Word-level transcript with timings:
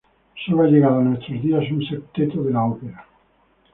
Sólo 0.43 0.63
ha 0.63 0.67
llegado 0.67 0.97
a 0.97 1.03
nuestros 1.03 1.43
días 1.43 1.69
un 1.71 1.85
septeto 1.85 2.41
de 2.41 2.51
la 2.51 2.63
ópera. 2.65 3.05